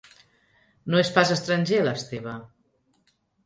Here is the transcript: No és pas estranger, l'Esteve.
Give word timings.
No 0.93 1.03
és 1.03 1.11
pas 1.19 1.35
estranger, 1.37 1.85
l'Esteve. 1.87 2.37